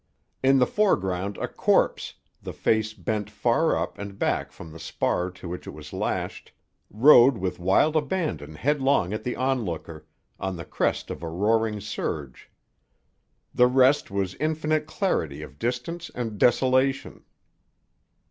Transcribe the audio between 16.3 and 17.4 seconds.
desolation.